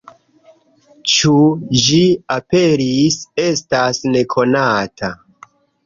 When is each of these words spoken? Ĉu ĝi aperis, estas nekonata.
Ĉu 1.15 1.33
ĝi 1.85 2.01
aperis, 2.39 3.21
estas 3.47 4.05
nekonata. 4.19 5.17